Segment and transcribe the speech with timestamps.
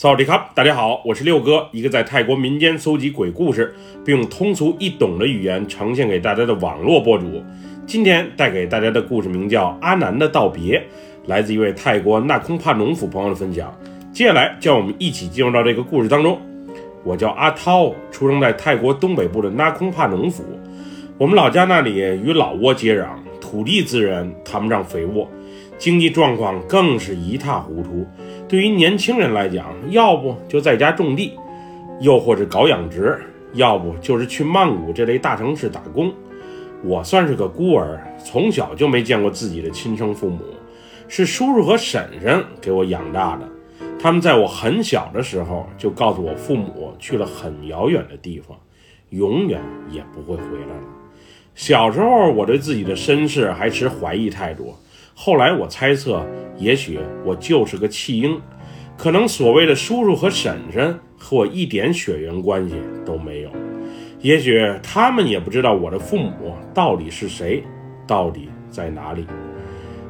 [0.00, 7.44] 萨瓦迪卡，大家好，我是六哥，一个在泰国民间搜集鬼故事，并用通俗易懂的语言呈现给大家的网络博主。
[7.86, 10.78] 今天带给大家的故事名叫《阿南的道别》，
[11.26, 13.78] 来自一位泰国纳空帕农府朋友的分享。
[14.10, 16.40] 接下来，叫我们一起进入到这个故事当中。
[17.04, 20.42] 我叫阿涛，出生在泰国东北部的纳空帕农府。
[21.18, 23.08] 我们老家那里与老挝接壤，
[23.38, 25.28] 土地资源谈不上肥沃，
[25.76, 28.08] 经济状况更是一塌糊涂。
[28.50, 31.38] 对于年轻人来讲，要不就在家种地，
[32.00, 33.16] 又或者搞养殖，
[33.52, 36.12] 要不就是去曼谷这类大城市打工。
[36.82, 40.40] 我算是个孤儿，从小就没见过自己的亲生父母，
[41.06, 43.48] 是叔叔和婶婶给我养大的。
[44.00, 48.58] 他们在我很小的时候就告诉我，父母去了很遥远的地方，
[49.10, 49.60] 永远
[49.92, 50.82] 也不会回来了。
[51.54, 54.74] 小时候，我对自己的身世还持怀疑态度。
[55.22, 58.40] 后来我猜测，也许我就是个弃婴，
[58.96, 62.74] 可能所谓的叔叔和婶婶和我一点血缘关系
[63.04, 63.50] 都没有，
[64.22, 67.62] 也许他们也不知道我的父母到底是谁，
[68.06, 69.26] 到底在哪里。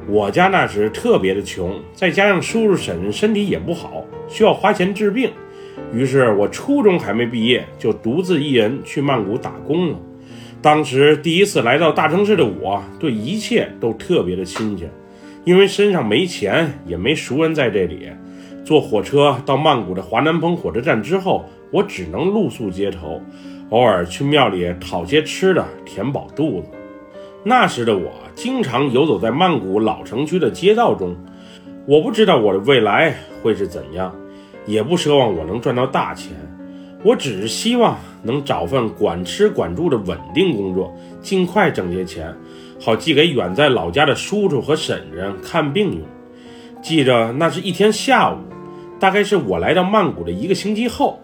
[0.07, 5.29] 我家那时特别的穷，再加上叔叔婶婶身体也不好，需要花钱治病，
[5.93, 9.99] 于是我初中还没毕业就独自一人去曼谷打工了。
[10.61, 14.89] 当时第一次来到大城市的我，对一切都特别的新鲜。
[15.43, 18.09] 因为身上没钱，也没熟人在这里，
[18.63, 23.19] 坐火车到曼谷的华南蓬火车站之后，我只能露宿街头，
[23.69, 26.67] 偶尔去庙里讨些吃的填饱肚子。
[27.43, 31.15] 那时的我经常游走在曼谷老城区的街道中，
[31.87, 34.15] 我不知道我的未来会是怎样，
[34.67, 36.33] 也不奢望我能赚到大钱，
[37.03, 42.31] 我只是希望能找份管吃管住的稳定工作，尽快挣些钱。
[42.81, 46.01] 好寄给远在老家的叔叔和婶婶看病用。
[46.81, 48.39] 记着，那是一天下午，
[48.99, 51.21] 大概是我来到曼谷的一个星期后，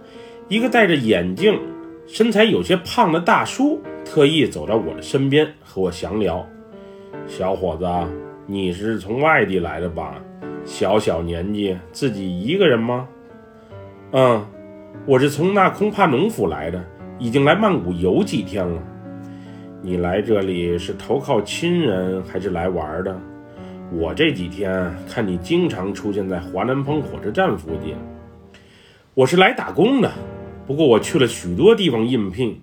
[0.47, 1.59] 一个戴着眼镜、
[2.05, 6.47] 身材有些胖的大叔特意走到我的身边和我详聊
[7.25, 7.87] ：“小伙子，
[8.45, 10.21] 你是从外地来的吧？
[10.63, 13.07] 小小年纪，自己一个人吗
[14.13, 14.45] ？”“嗯，
[15.07, 16.79] 我是从那空帕农府来的，
[17.17, 18.79] 已经来曼谷有几天了。”
[19.83, 23.15] 你来这里是投靠亲人还是来玩的？
[23.91, 27.95] 我这几天看你经常出现在华南鹏火车站附近。
[29.13, 30.11] 我是来打工的，
[30.65, 32.59] 不过我去了许多地方应聘，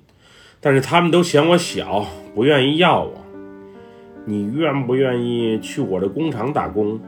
[0.60, 2.04] 但是他们都嫌我小，
[2.34, 3.14] 不愿意要我。
[4.24, 7.00] 你愿不愿意去我的工厂打工？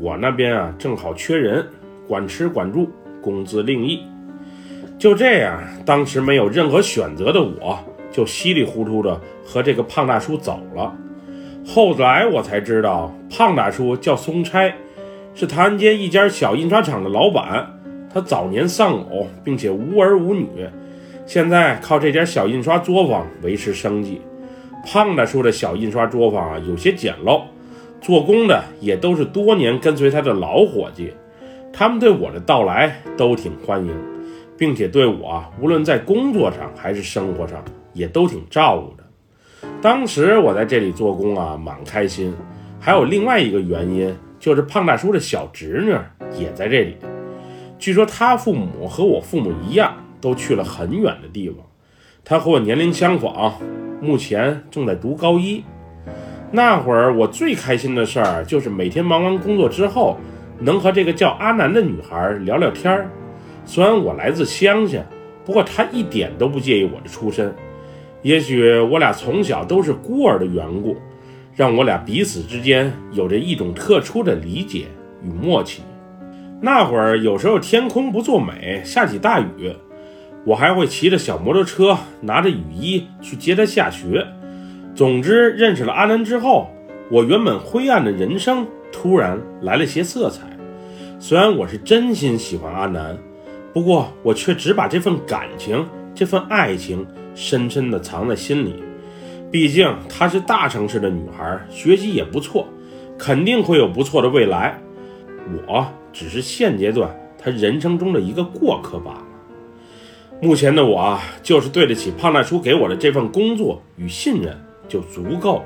[0.00, 1.64] 我那边啊正好缺人，
[2.08, 2.90] 管吃管住，
[3.22, 4.02] 工资另议。
[4.98, 7.78] 就这样，当时没有任何选择的我。
[8.16, 10.90] 就稀里糊涂的和这个胖大叔走了。
[11.66, 14.72] 后来我才知道，胖大叔叫松差，
[15.34, 17.78] 是唐人街一家小印刷厂的老板。
[18.10, 20.48] 他早年丧偶，并且无儿无女，
[21.26, 24.22] 现在靠这家小印刷作坊维持生计。
[24.86, 27.42] 胖大叔的小印刷作坊啊，有些简陋，
[28.00, 31.12] 做工的也都是多年跟随他的老伙计。
[31.70, 33.92] 他们对我的到来都挺欢迎，
[34.56, 37.62] 并且对我无论在工作上还是生活上。
[37.96, 39.02] 也都挺照顾的。
[39.82, 42.32] 当时我在这里做工啊，蛮开心。
[42.78, 45.92] 还有另外一个原因，就是胖大叔的小侄女
[46.38, 46.96] 也在这里。
[47.78, 51.58] 据说他父母和我父母一样，都去了很远的地方。
[52.24, 53.54] 他和我年龄相仿，
[54.00, 55.64] 目前正在读高一。
[56.52, 60.16] 那会儿我最开心的事儿，就是每天忙完工作之后，
[60.60, 63.10] 能和这个叫阿南的女孩聊聊天儿。
[63.64, 65.02] 虽然我来自乡下，
[65.44, 67.52] 不过她一点都不介意我的出身。
[68.22, 70.96] 也许我俩从小都是孤儿的缘故，
[71.54, 74.86] 让我俩彼此之间有着一种特殊的理解
[75.22, 75.82] 与默契。
[76.60, 79.72] 那会儿有时候天空不作美，下起大雨，
[80.44, 84.26] 我还会骑着小摩托车，拿着雨衣去接他下学。
[84.94, 86.70] 总之，认识了阿南之后，
[87.10, 90.46] 我原本灰暗的人生突然来了些色彩。
[91.18, 93.16] 虽然我是真心喜欢阿南，
[93.72, 97.06] 不过我却只把这份感情、这份爱情。
[97.36, 98.82] 深深的藏在心里，
[99.52, 102.66] 毕竟她是大城市的女孩，学习也不错，
[103.16, 104.76] 肯定会有不错的未来。
[105.68, 109.22] 我只是现阶段她人生中的一个过客罢了。
[110.40, 114.58] 目前的我，就是对得起胖大叔给我的这份工作与信任
[114.88, 115.64] 就足够了。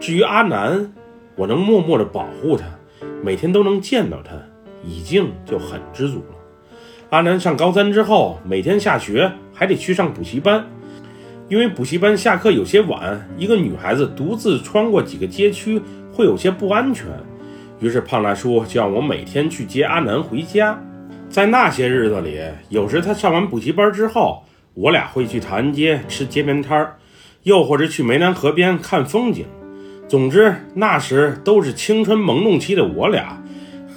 [0.00, 0.92] 至于阿南，
[1.36, 2.64] 我能默默的保护他，
[3.22, 4.34] 每天都能见到他，
[4.84, 6.36] 已经就很知足了。
[7.10, 10.64] 阿南上高三之后，每天下学还得去上补习班。
[11.52, 15.78] 因为补习班下课有些晚，一个女孩子独自穿过几个街区
[16.10, 17.04] 会有些不安全，
[17.78, 20.82] 于是胖大叔就让我每天去接阿南回家。
[21.28, 22.40] 在那些日子里，
[22.70, 26.96] 有时他上完补习班之后，我俩会去唐人街吃街边摊儿，
[27.42, 29.44] 又或者去湄南河边看风景。
[30.08, 33.38] 总之，那时都是青春萌动期的我俩，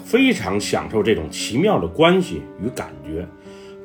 [0.04, 3.26] 非常享受这种奇妙的关系与感觉。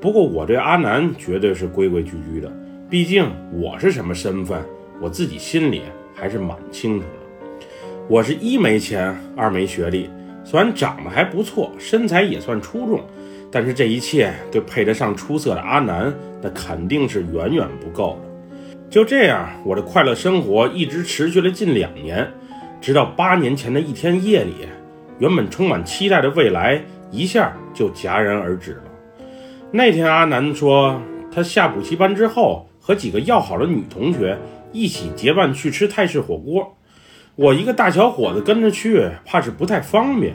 [0.00, 2.52] 不过，我对阿南绝对是规规矩矩的，
[2.90, 4.60] 毕竟我是什么身份，
[5.00, 5.82] 我自己心里
[6.12, 7.56] 还是蛮清楚的。
[8.08, 10.10] 我是一没钱，二没学历，
[10.42, 13.00] 虽然长得还不错，身材也算出众。
[13.48, 18.58] 但是这一切对配得上出色的阿南，那肯定是远远不够的。
[18.90, 22.28] 就这样，我的快乐生活一直持续了近两年，
[22.80, 24.66] 直到八年前的一天夜里，
[25.20, 26.82] 原本充满期待的未来
[27.12, 28.82] 一下就戛然而止了。
[29.70, 31.00] 那天，阿南说
[31.32, 34.36] 他下补习班之后，和几个要好的女同学
[34.72, 36.76] 一起结伴去吃泰式火锅。
[37.36, 40.34] 我一个大小伙子跟着去，怕是不太方便，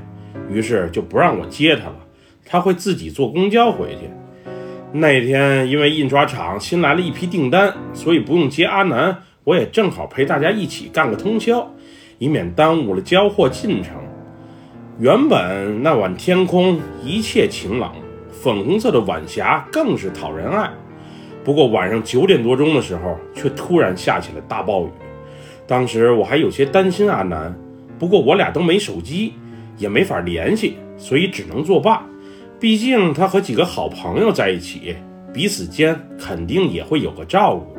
[0.50, 1.98] 于是就不让我接他了。
[2.46, 4.10] 他会自己坐公交回去。
[4.94, 11.70] 那天因为印刷厂新来了一批订单，所以不用接阿南，我也正好陪大家一起干个通宵，
[12.20, 13.96] 以免耽误了交货进程。
[14.98, 17.94] 原本那晚天空一切晴朗，
[18.32, 20.72] 粉红色的晚霞更是讨人爱。
[21.46, 24.90] 不过晚上九点多钟的时候，却突然下起了大暴雨。
[25.68, 27.56] 当时我还有些担心阿南，
[28.00, 29.34] 不过我俩都没手机，
[29.78, 32.04] 也没法联系，所以只能作罢。
[32.60, 34.96] 毕竟他和几个好朋友在一起，
[35.32, 37.78] 彼此间肯定也会有个照顾。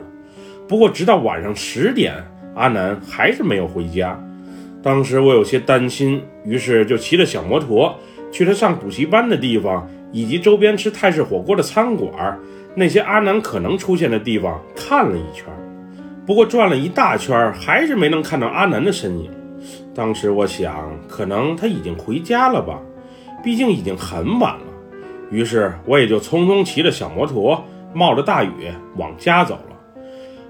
[0.68, 2.14] 不过直到晚上十点，
[2.54, 4.16] 阿南还是没有回家。
[4.80, 7.98] 当时我有些担心，于是就骑着小摩托
[8.30, 12.38] 去他上补习班的地方，以及周边吃泰式火锅的餐馆，
[12.76, 15.46] 那些阿南可能出现的地方看了一圈。
[16.26, 19.30] 不过转了一大圈，还是没能看到阿南的身影。
[19.94, 22.78] 当时我想，可能他已经回家了吧。
[23.42, 24.64] 毕竟已经很晚了，
[25.30, 27.64] 于是我也就匆匆骑着小摩托，
[27.94, 28.50] 冒着大雨
[28.96, 29.76] 往家走了。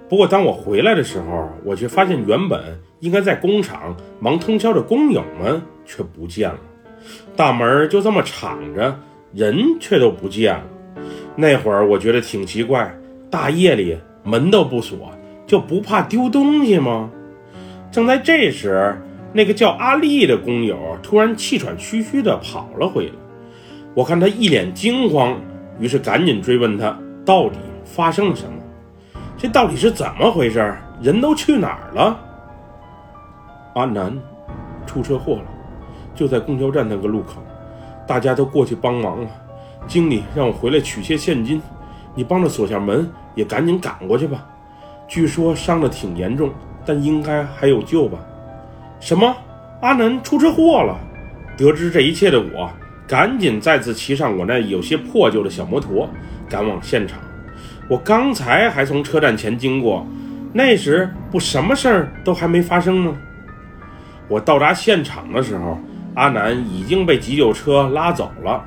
[0.09, 6.59] 不过当我回来的时候，我却发现原本应该在工厂忙通宵的工友们却不见了，
[7.37, 8.99] 大门就这么敞着，
[9.35, 10.65] 人却都不见了。
[11.37, 12.93] 那会儿我觉得挺奇怪，
[13.31, 15.13] 大夜里门都不锁，
[15.47, 17.11] 就不怕丢东西吗？
[17.93, 18.97] 正在这时。
[19.33, 23.13] 那个叫阿丽的工友突然气喘吁吁地跑了回来，
[23.93, 25.39] 我看他一脸惊慌，
[25.79, 30.75] 于是赶紧追问他到底发生了什么，这到底是怎么回事？
[31.03, 32.19] 人都去哪儿了？
[33.75, 34.17] 阿南
[34.87, 35.45] 出车祸了，
[36.15, 37.43] 就在公交站那个路口，
[38.07, 39.29] 大家都过去帮忙了。
[39.87, 41.61] 经理让我回来取些现金，
[42.15, 44.47] 你帮着锁下门，也赶紧赶过去吧。
[45.09, 46.51] 据说伤得挺严重，
[46.85, 48.19] 但应该还有救吧。
[49.01, 49.35] 什么？
[49.83, 50.99] 阿南出车祸了！
[51.57, 52.71] 得知这一切的我，
[53.07, 56.09] 赶紧再次骑上我那有些破旧的小摩托，
[56.49, 57.19] 赶往现场。
[57.89, 60.05] 我刚才还从车站前经过，
[60.53, 63.17] 那时不什么事儿都还没发生吗？
[64.29, 65.79] 我到达现场的时候，
[66.15, 68.65] 阿南已经被急救车拉走了。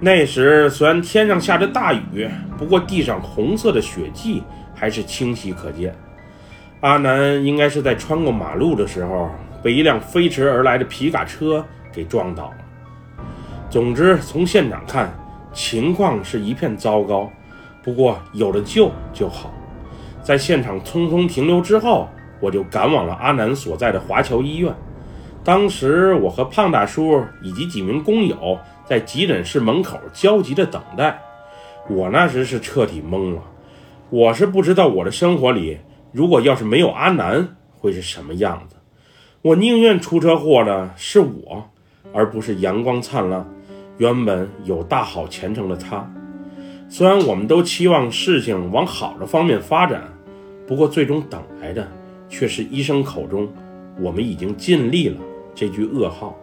[0.00, 2.28] 那时虽然天上下着大雨，
[2.58, 4.42] 不过地上红色的血迹
[4.74, 5.94] 还是清晰可见。
[6.80, 9.30] 阿南应该是在穿过马路的时候。
[9.62, 13.26] 被一辆飞驰而来的皮卡车给撞倒了。
[13.68, 15.12] 总之，从现场看，
[15.52, 17.28] 情况是一片糟糕。
[17.82, 19.52] 不过有了救就好。
[20.22, 24.72] 在现场匆匆停留之后，我就赶往了阿南所在的华侨医院。
[25.42, 31.20] 当时，我和胖大叔以及几名工友在急诊室门口焦急地等待。
[31.88, 33.42] 我那时是彻底懵了。
[34.08, 35.78] 我是不知道我的生活里，
[36.12, 38.76] 如果要是没有阿南，会是什么样子。
[39.42, 41.68] 我宁愿出车祸的是我，
[42.12, 43.44] 而不是阳光灿烂、
[43.98, 46.08] 原本有大好前程的他。
[46.88, 50.04] 虽然我们都期望事情往好的方面发展，
[50.66, 51.86] 不过最终等来的
[52.28, 53.48] 却是医生口中
[54.00, 55.16] “我们已经尽力了”
[55.54, 56.36] 这句噩耗。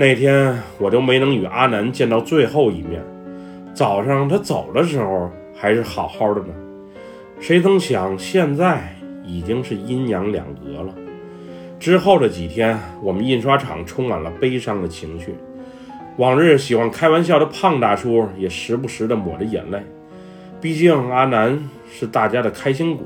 [0.00, 3.02] 那天我都没能与阿南见到最后一面。
[3.74, 6.54] 早上他走的时候还是好好的呢，
[7.40, 10.94] 谁曾想现在已经是阴阳两隔了。
[11.80, 15.34] 之后的几天，我们印刷厂充满了悲伤的情绪。
[16.16, 19.82] 往日喜欢开玩笑的胖大叔也时不时地抹着眼泪。
[20.60, 21.58] 毕竟阿南
[21.90, 23.04] 是大家的开心果，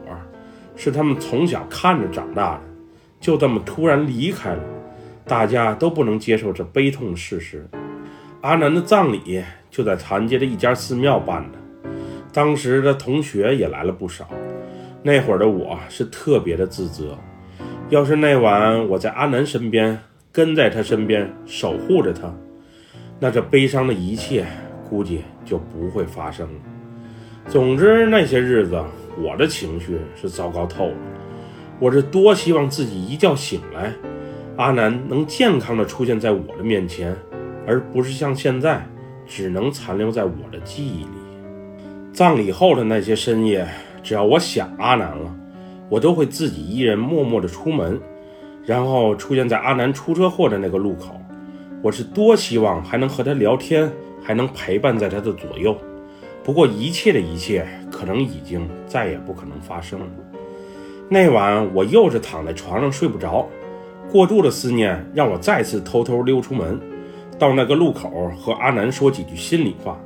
[0.76, 2.60] 是他们从小看着长大的，
[3.18, 4.62] 就这么突然离开了，
[5.24, 7.66] 大家都不能接受这悲痛事实。
[8.40, 11.58] 阿南的葬礼就在长街的一家寺庙办的，
[12.32, 14.28] 当时的同学也来了不少。
[15.02, 17.16] 那会儿的我是特别的自责。
[17.88, 19.98] 要是那晚我在阿南身边，
[20.30, 22.34] 跟在他身边守护着他，
[23.20, 24.46] 那这悲伤的一切
[24.88, 26.60] 估计就不会发生了。
[27.48, 28.82] 总之，那些日子
[29.18, 30.96] 我的情绪是糟糕透了。
[31.78, 33.92] 我是多希望自己一觉醒来，
[34.56, 37.16] 阿南能健康的出现在我的面前，
[37.66, 38.86] 而不是像现在
[39.26, 41.10] 只能残留在我的记忆里。
[42.12, 43.66] 葬礼后的那些深夜，
[44.02, 45.34] 只要我想阿南了，
[45.88, 47.98] 我都会自己一人默默的出门，
[48.64, 51.18] 然后出现在阿南出车祸的那个路口。
[51.80, 53.90] 我是多希望还能和他聊天，
[54.22, 55.74] 还能陪伴在他的左右。
[56.44, 60.06] 不过一切的一切，可能已经再也不可能发生了。
[61.08, 63.48] 那晚我又是躺在床上睡不着，
[64.12, 66.78] 过度的思念让我再次偷偷溜出门，
[67.38, 69.98] 到那个路口和阿南说几句心里话。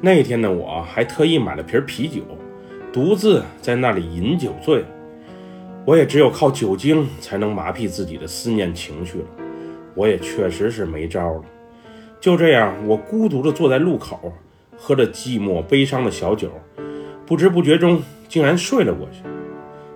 [0.00, 2.22] 那天的我还特意买了瓶啤酒，
[2.90, 4.82] 独自在那里饮酒醉。
[5.84, 9.26] 我也只有靠酒精才能麻痹自己的思念情绪了。
[9.94, 11.42] 我也确实是没招了。
[12.18, 14.32] 就这样，我孤独地坐在路口，
[14.74, 16.50] 喝着寂寞悲伤的小酒，
[17.26, 19.18] 不知不觉中竟然睡了过去。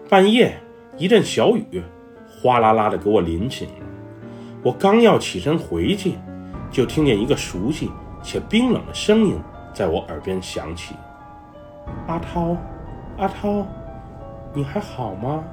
[0.06, 0.52] 半夜，
[0.98, 1.82] 一阵小雨
[2.40, 3.86] 哗啦啦的给我淋醒了。
[4.62, 6.14] 我刚要起身回去，
[6.70, 7.90] 就听见一个熟悉
[8.22, 9.38] 且冰冷的声音
[9.72, 10.94] 在我耳边响起
[12.06, 12.56] ：“阿涛，
[13.16, 13.66] 阿涛，
[14.52, 15.44] 你还好吗？”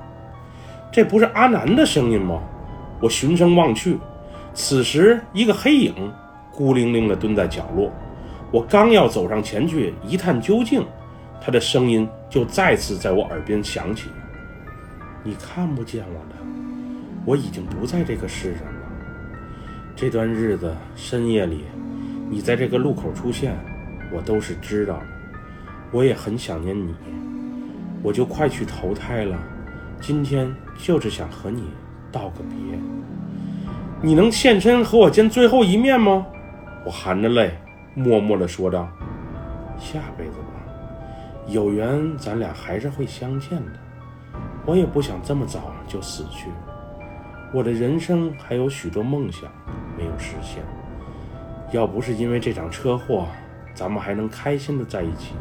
[0.91, 2.41] 这不是阿南的声音吗？
[3.01, 3.99] 我循声望去。
[4.53, 5.93] 此时，一个黑影
[6.51, 7.91] 孤零零的蹲在角落。
[8.51, 10.85] 我刚要走上前去一探究竟，
[11.41, 14.09] 他的声音就再次在我耳边响起
[15.23, 16.35] ：“你看不见我的，
[17.25, 18.81] 我已经不在这个世上了。
[19.95, 21.65] 这段日子深夜里，
[22.29, 23.55] 你在这个路口出现，
[24.13, 25.01] 我都是知道。
[25.91, 26.93] 我也很想念你，
[28.03, 29.37] 我就快去投胎了。
[30.01, 31.63] 今天就是想和你
[32.11, 32.79] 道个别。”
[34.03, 36.25] 你能现身和我见最后一面吗？
[36.85, 37.57] 我含着泪，
[37.95, 38.87] 默默地说道
[39.79, 40.61] ：“下辈子吧，
[41.47, 43.71] 有缘咱俩还是会相见的。
[44.65, 46.49] 我也不想这么早就死去，
[47.55, 49.49] 我的人生还有许多梦想
[49.97, 50.61] 没有实现。
[51.71, 53.29] 要不是因为这场车祸，
[53.73, 55.35] 咱们还能开心的在一起，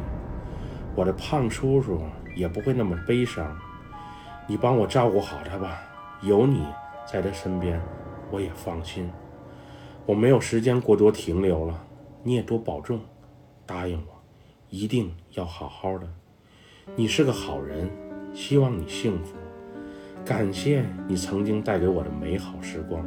[0.94, 2.00] 我的胖叔叔
[2.36, 3.44] 也不会那么悲伤。
[4.46, 5.80] 你帮我照顾好他吧，
[6.22, 6.64] 有你
[7.04, 7.82] 在他身边。”
[8.30, 9.10] 我也放心，
[10.06, 11.84] 我没有时间过多停留了，
[12.22, 13.00] 你也多保重，
[13.66, 14.22] 答应我，
[14.70, 16.08] 一定要好好的。
[16.94, 17.90] 你是个好人，
[18.32, 19.34] 希望你幸福，
[20.24, 23.04] 感谢你曾经带给我的美好时光。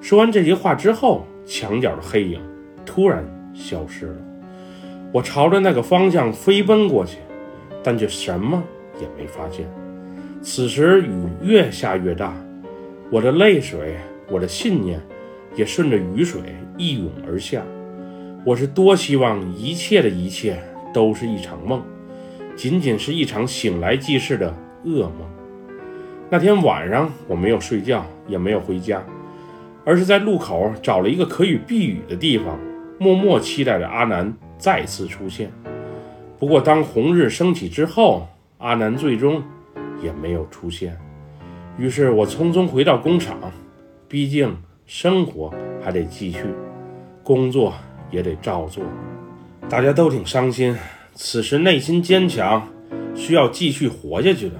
[0.00, 2.40] 说完这些话之后，墙角的黑影
[2.84, 4.16] 突然消失了，
[5.12, 7.18] 我朝着那个方向飞奔过去，
[7.82, 8.62] 但却什么
[9.00, 9.66] 也没发现。
[10.42, 12.36] 此时雨越下越大，
[13.10, 13.96] 我的泪水。
[14.30, 15.00] 我的信念
[15.56, 16.42] 也顺着雨水
[16.76, 17.62] 一涌而下。
[18.44, 21.82] 我是多希望一切的一切都是一场梦，
[22.54, 24.54] 仅仅是一场醒来即逝的
[24.84, 25.27] 噩梦。
[26.30, 29.02] 那天晚上我没有睡觉，也没有回家，
[29.84, 32.58] 而是在路口找了一个可以避雨的地方，
[32.98, 35.50] 默默期待着阿南再次出现。
[36.38, 39.42] 不过，当红日升起之后，阿南最终
[40.02, 40.96] 也没有出现。
[41.78, 43.38] 于是我匆匆回到工厂。
[44.06, 44.56] 毕竟
[44.86, 46.40] 生活还得继续，
[47.22, 47.74] 工作
[48.10, 48.82] 也得照做，
[49.68, 50.74] 大家都挺伤心。
[51.14, 52.66] 此时内心坚强，
[53.14, 54.54] 需要继续活下去的，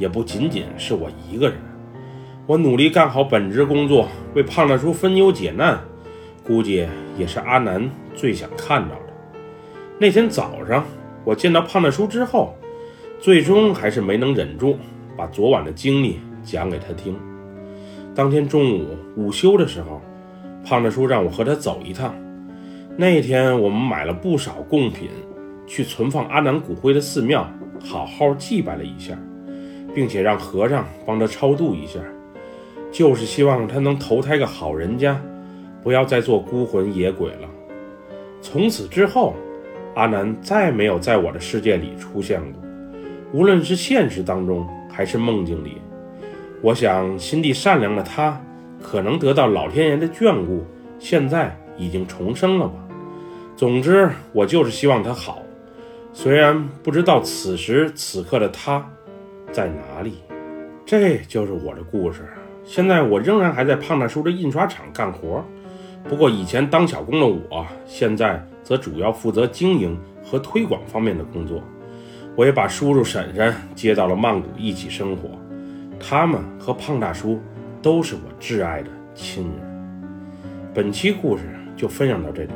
[0.00, 1.56] 也不仅仅是我一个人。
[2.46, 5.78] 我努力干好本职工作，为胖大叔分忧解难，
[6.44, 9.12] 估计也是阿南最想看到的。
[9.98, 10.84] 那天早上，
[11.22, 12.56] 我见到胖大叔之后，
[13.20, 14.76] 最终还是没能忍住，
[15.16, 17.14] 把昨晚的经历讲给他听。
[18.14, 20.00] 当天中午午休的时候，
[20.64, 22.14] 胖大叔让我和他走一趟。
[22.96, 25.08] 那天我们买了不少贡品，
[25.66, 27.48] 去存放阿南骨灰的寺庙
[27.84, 29.16] 好好祭拜了一下，
[29.94, 31.98] 并且让和尚帮他超度一下，
[32.90, 35.20] 就是希望他能投胎个好人家，
[35.82, 37.48] 不要再做孤魂野鬼了。
[38.42, 39.34] 从此之后，
[39.94, 42.62] 阿南再没有在我的世界里出现过，
[43.32, 45.78] 无论是现实当中还是梦境里。
[46.62, 48.40] 我想，心地善良的他，
[48.82, 50.64] 可能得到老天爷的眷顾，
[50.98, 52.74] 现在已经重生了吧。
[53.56, 55.42] 总之，我就是希望他好，
[56.12, 58.86] 虽然不知道此时此刻的他
[59.52, 60.18] 在哪里。
[60.84, 62.26] 这就是我的故事。
[62.64, 65.44] 现在我仍然还在胖大叔的印刷厂干活，
[66.08, 71.62] 不过以前当小工的我，现在则主要负责经营和推广方面的工作。
[72.36, 75.30] 我也把叔叔婶婶接到了曼谷一起生活。
[75.98, 77.40] 他们和胖大叔
[77.82, 80.10] 都是我挚爱的亲人。
[80.72, 81.44] 本期故事
[81.76, 82.52] 就分享到这里，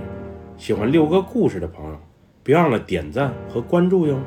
[0.56, 1.98] 喜欢六哥故事的朋友，
[2.42, 4.18] 别忘了点赞和关注哟。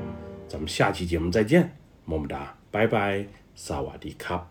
[0.47, 1.71] 咱们下期节目再见，
[2.03, 4.50] 么么哒，拜拜，萨瓦迪卡。